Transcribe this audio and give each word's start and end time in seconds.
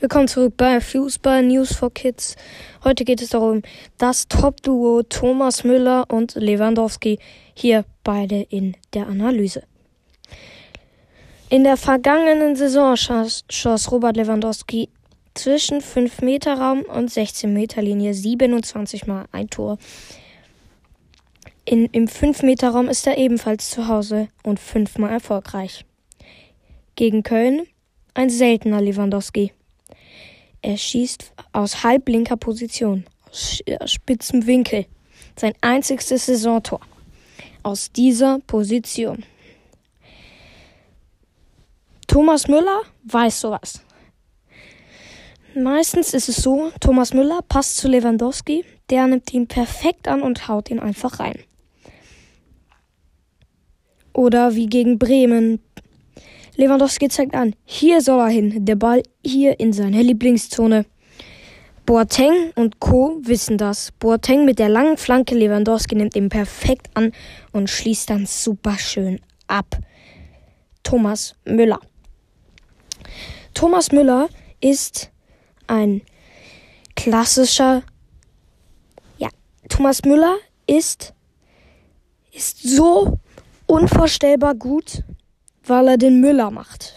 Willkommen 0.00 0.28
zurück 0.28 0.54
bei 0.56 0.80
Fußball 0.80 1.42
News 1.42 1.74
for 1.74 1.92
Kids. 1.92 2.36
Heute 2.84 3.04
geht 3.04 3.20
es 3.20 3.30
darum, 3.30 3.62
das 3.96 4.28
Top-Duo 4.28 5.02
Thomas 5.02 5.64
Müller 5.64 6.04
und 6.08 6.36
Lewandowski 6.36 7.18
hier 7.52 7.84
beide 8.04 8.42
in 8.42 8.76
der 8.94 9.08
Analyse. 9.08 9.64
In 11.50 11.64
der 11.64 11.76
vergangenen 11.76 12.54
Saison 12.54 12.94
schoss, 12.94 13.44
schoss 13.50 13.90
Robert 13.90 14.16
Lewandowski 14.16 14.88
zwischen 15.34 15.80
5 15.80 16.22
Meter 16.22 16.60
Raum 16.60 16.82
und 16.82 17.10
16 17.10 17.52
Meter 17.52 17.82
Linie 17.82 18.14
27 18.14 19.08
Mal 19.08 19.24
ein 19.32 19.50
Tor. 19.50 19.78
In, 21.64 21.86
Im 21.86 22.06
5 22.06 22.44
Meter 22.44 22.70
Raum 22.70 22.88
ist 22.88 23.04
er 23.08 23.18
ebenfalls 23.18 23.70
zu 23.70 23.88
Hause 23.88 24.28
und 24.44 24.60
fünfmal 24.60 25.10
erfolgreich. 25.10 25.84
Gegen 26.94 27.24
Köln 27.24 27.66
ein 28.14 28.30
seltener 28.30 28.80
Lewandowski. 28.80 29.54
Er 30.62 30.76
schießt 30.76 31.32
aus 31.52 31.84
halblinker 31.84 32.36
Position, 32.36 33.04
aus 33.26 33.62
spitzem 33.86 34.46
Winkel. 34.46 34.86
Sein 35.36 35.52
einzigstes 35.60 36.26
Saisontor. 36.26 36.80
Aus 37.62 37.92
dieser 37.92 38.40
Position. 38.40 39.24
Thomas 42.08 42.48
Müller 42.48 42.82
weiß 43.04 43.40
sowas. 43.40 43.82
Meistens 45.54 46.14
ist 46.14 46.28
es 46.28 46.36
so, 46.36 46.72
Thomas 46.80 47.12
Müller 47.12 47.40
passt 47.48 47.76
zu 47.76 47.88
Lewandowski, 47.88 48.64
der 48.90 49.06
nimmt 49.06 49.32
ihn 49.32 49.46
perfekt 49.46 50.08
an 50.08 50.22
und 50.22 50.48
haut 50.48 50.70
ihn 50.70 50.80
einfach 50.80 51.20
rein. 51.20 51.38
Oder 54.12 54.54
wie 54.54 54.66
gegen 54.66 54.98
Bremen. 54.98 55.60
Lewandowski 56.58 57.08
zeigt 57.08 57.36
an, 57.36 57.54
hier 57.64 58.00
soll 58.00 58.18
er 58.18 58.30
hin, 58.30 58.64
der 58.64 58.74
Ball 58.74 59.04
hier 59.24 59.60
in 59.60 59.72
seiner 59.72 60.02
Lieblingszone. 60.02 60.86
Boateng 61.86 62.50
und 62.56 62.80
Co. 62.80 63.20
wissen 63.22 63.58
das. 63.58 63.92
Boateng 63.92 64.44
mit 64.44 64.58
der 64.58 64.68
langen 64.68 64.96
Flanke 64.96 65.36
Lewandowski 65.36 65.94
nimmt 65.94 66.16
ihn 66.16 66.28
perfekt 66.28 66.90
an 66.94 67.12
und 67.52 67.70
schließt 67.70 68.10
dann 68.10 68.26
super 68.26 68.76
schön 68.76 69.20
ab. 69.46 69.78
Thomas 70.82 71.36
Müller. 71.44 71.78
Thomas 73.54 73.92
Müller 73.92 74.28
ist 74.60 75.12
ein 75.68 76.02
klassischer, 76.96 77.84
ja, 79.18 79.28
Thomas 79.68 80.02
Müller 80.02 80.34
ist, 80.66 81.14
ist 82.32 82.64
so 82.64 83.16
unvorstellbar 83.66 84.56
gut, 84.56 85.04
weil 85.68 85.88
er 85.88 85.98
den 85.98 86.20
Müller 86.20 86.50
macht. 86.50 86.94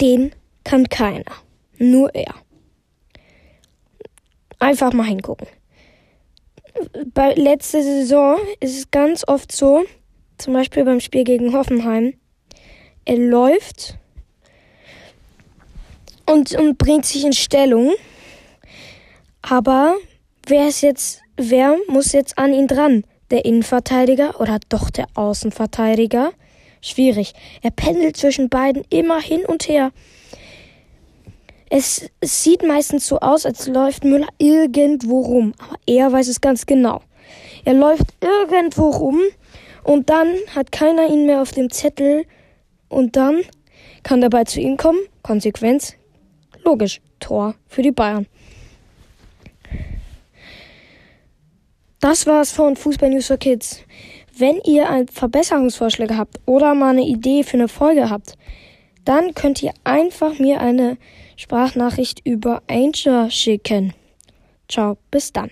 Den 0.00 0.32
kann 0.64 0.88
keiner. 0.88 1.32
Nur 1.78 2.14
er. 2.14 2.34
Einfach 4.58 4.92
mal 4.92 5.04
hingucken. 5.04 5.48
Bei 7.12 7.34
letzter 7.34 7.82
Saison 7.82 8.38
ist 8.60 8.78
es 8.78 8.90
ganz 8.90 9.26
oft 9.26 9.52
so, 9.52 9.84
zum 10.38 10.54
Beispiel 10.54 10.84
beim 10.84 11.00
Spiel 11.00 11.24
gegen 11.24 11.52
Hoffenheim, 11.52 12.14
er 13.04 13.16
läuft 13.16 13.98
und, 16.26 16.54
und 16.54 16.78
bringt 16.78 17.06
sich 17.06 17.24
in 17.24 17.32
Stellung. 17.32 17.92
Aber 19.42 19.96
wer 20.46 20.68
ist 20.68 20.82
jetzt, 20.82 21.22
wer 21.36 21.76
muss 21.88 22.12
jetzt 22.12 22.38
an 22.38 22.52
ihn 22.52 22.66
dran? 22.66 23.04
Der 23.30 23.44
Innenverteidiger 23.44 24.40
oder 24.40 24.58
doch 24.68 24.90
der 24.90 25.06
Außenverteidiger? 25.14 26.32
Schwierig. 26.80 27.34
Er 27.62 27.70
pendelt 27.70 28.16
zwischen 28.16 28.48
beiden 28.48 28.84
immer 28.90 29.20
hin 29.20 29.44
und 29.46 29.68
her. 29.68 29.92
Es, 31.68 32.10
sieht 32.22 32.66
meistens 32.66 33.06
so 33.06 33.20
aus, 33.20 33.46
als 33.46 33.68
läuft 33.68 34.04
Müller 34.04 34.28
irgendwo 34.38 35.20
rum. 35.20 35.54
Aber 35.58 35.76
er 35.86 36.10
weiß 36.10 36.28
es 36.28 36.40
ganz 36.40 36.66
genau. 36.66 37.02
Er 37.64 37.74
läuft 37.74 38.06
irgendwo 38.20 38.90
rum 38.90 39.20
und 39.84 40.10
dann 40.10 40.28
hat 40.54 40.72
keiner 40.72 41.08
ihn 41.08 41.26
mehr 41.26 41.42
auf 41.42 41.52
dem 41.52 41.70
Zettel 41.70 42.24
und 42.88 43.16
dann 43.16 43.42
kann 44.02 44.20
Ball 44.28 44.46
zu 44.46 44.60
ihm 44.60 44.76
kommen. 44.76 44.98
Konsequenz. 45.22 45.94
Logisch. 46.64 47.00
Tor 47.20 47.54
für 47.68 47.82
die 47.82 47.92
Bayern. 47.92 48.26
Das 52.00 52.26
war's 52.26 52.50
von 52.50 52.76
Fußball 52.76 53.10
News 53.10 53.26
for 53.26 53.36
Kids. 53.36 53.84
Wenn 54.40 54.58
ihr 54.64 55.04
Verbesserungsvorschläge 55.12 56.16
habt 56.16 56.40
oder 56.46 56.74
mal 56.74 56.90
eine 56.90 57.06
Idee 57.06 57.42
für 57.42 57.58
eine 57.58 57.68
Folge 57.68 58.08
habt, 58.08 58.38
dann 59.04 59.34
könnt 59.34 59.62
ihr 59.62 59.74
einfach 59.84 60.38
mir 60.38 60.62
eine 60.62 60.96
Sprachnachricht 61.36 62.22
über 62.24 62.62
Anchor 62.66 63.30
schicken. 63.30 63.92
Ciao, 64.66 64.96
bis 65.10 65.34
dann. 65.34 65.50